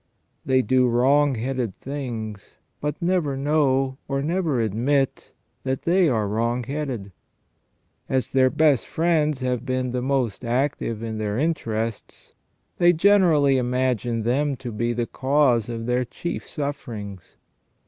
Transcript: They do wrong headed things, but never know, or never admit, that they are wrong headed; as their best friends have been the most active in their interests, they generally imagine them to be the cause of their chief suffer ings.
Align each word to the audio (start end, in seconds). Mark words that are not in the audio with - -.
They 0.43 0.63
do 0.63 0.87
wrong 0.87 1.35
headed 1.35 1.75
things, 1.75 2.57
but 2.79 2.99
never 3.03 3.37
know, 3.37 3.99
or 4.07 4.23
never 4.23 4.59
admit, 4.59 5.31
that 5.63 5.83
they 5.83 6.09
are 6.09 6.27
wrong 6.27 6.63
headed; 6.63 7.11
as 8.09 8.31
their 8.31 8.49
best 8.49 8.87
friends 8.87 9.41
have 9.41 9.63
been 9.63 9.91
the 9.91 10.01
most 10.01 10.43
active 10.43 11.03
in 11.03 11.19
their 11.19 11.37
interests, 11.37 12.33
they 12.79 12.93
generally 12.93 13.59
imagine 13.59 14.23
them 14.23 14.55
to 14.55 14.71
be 14.71 14.91
the 14.91 15.05
cause 15.05 15.69
of 15.69 15.85
their 15.85 16.03
chief 16.05 16.47
suffer 16.47 16.93
ings. 16.95 17.35